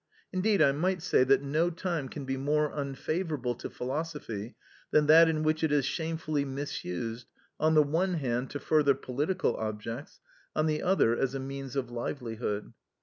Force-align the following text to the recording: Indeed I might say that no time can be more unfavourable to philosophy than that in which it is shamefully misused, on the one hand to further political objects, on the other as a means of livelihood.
Indeed 0.33 0.63
I 0.63 0.71
might 0.71 1.03
say 1.03 1.23
that 1.25 1.43
no 1.43 1.69
time 1.69 2.09
can 2.09 2.25
be 2.25 2.35
more 2.35 2.71
unfavourable 2.73 3.53
to 3.53 3.69
philosophy 3.69 4.55
than 4.89 5.05
that 5.05 5.29
in 5.29 5.43
which 5.43 5.63
it 5.63 5.71
is 5.71 5.85
shamefully 5.85 6.43
misused, 6.43 7.27
on 7.59 7.75
the 7.75 7.83
one 7.83 8.15
hand 8.15 8.49
to 8.49 8.59
further 8.59 8.95
political 8.95 9.55
objects, 9.57 10.19
on 10.55 10.65
the 10.65 10.81
other 10.81 11.15
as 11.15 11.35
a 11.35 11.39
means 11.39 11.75
of 11.75 11.91
livelihood. 11.91 12.73